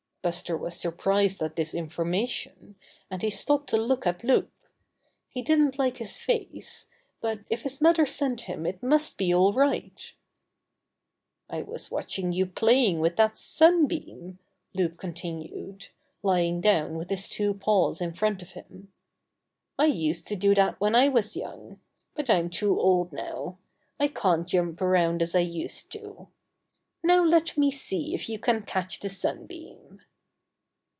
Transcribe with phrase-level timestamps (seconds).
[0.23, 2.75] Buster was surprised at this information,
[3.09, 4.51] and he stopped to look at Loup.
[5.27, 6.85] He didn't like his face,
[7.21, 10.13] but if his mother sent him it must be all right.
[11.49, 14.37] 14 Buster the Bear "I was watching you playing with that sun beam,"
[14.75, 15.87] Loup continued,
[16.21, 18.93] lying down with his two paws in front of him.
[19.79, 21.79] ''I used to do that when I was young,
[22.13, 23.57] but I'm too old now.
[23.99, 26.27] I can't jump around as I used to.
[27.03, 29.99] Now let me see if you can catch the sun beam."